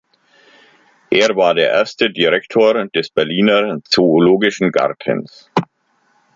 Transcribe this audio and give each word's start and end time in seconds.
Er 1.11 1.35
war 1.35 1.53
der 1.53 1.69
erste 1.69 2.09
Direktor 2.09 2.73
des 2.87 3.11
Berliner 3.11 3.83
Zoologischen 3.83 4.71
Gartens. 4.71 5.51